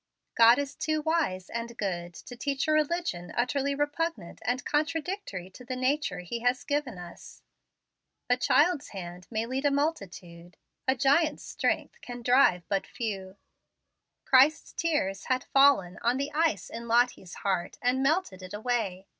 God 0.33 0.57
is 0.57 0.73
too 0.75 0.99
wise 0.99 1.47
and 1.47 1.77
good 1.77 2.15
to 2.15 2.35
teach 2.35 2.67
a 2.67 2.71
religion 2.71 3.31
utterly 3.37 3.75
repugnant 3.75 4.41
and 4.43 4.65
contradictory 4.65 5.47
to 5.51 5.63
the 5.63 5.75
nature 5.75 6.21
He 6.21 6.39
has 6.39 6.63
given 6.63 6.97
us. 6.97 7.43
A 8.27 8.35
child's 8.35 8.87
hand 8.97 9.27
may 9.29 9.45
lead 9.45 9.63
a 9.63 9.69
multitude; 9.69 10.57
a 10.87 10.95
giant's 10.95 11.43
strength 11.43 12.01
can 12.01 12.23
drive 12.23 12.67
but 12.67 12.87
few. 12.87 13.37
Christ's 14.25 14.73
tears 14.73 15.25
had 15.25 15.43
fallen 15.43 15.99
on 16.01 16.17
the 16.17 16.31
ice 16.33 16.71
in 16.71 16.87
Lottie's 16.87 17.35
heart, 17.35 17.77
and 17.79 18.01
melted 18.01 18.41
it 18.41 18.55
away. 18.55 19.05